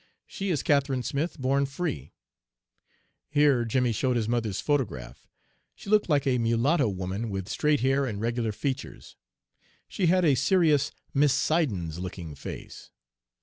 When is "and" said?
8.07-8.19